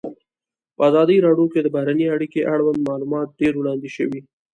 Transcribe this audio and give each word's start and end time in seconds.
په 0.75 0.81
ازادي 0.89 1.17
راډیو 1.25 1.51
کې 1.53 1.59
د 1.61 1.67
بهرنۍ 1.75 2.05
اړیکې 2.15 2.47
اړوند 2.53 2.79
معلومات 2.89 3.27
ډېر 3.39 3.53
وړاندې 3.57 3.89
شوي. 3.97 4.19